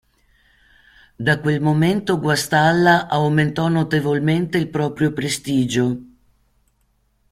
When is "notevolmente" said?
3.67-4.57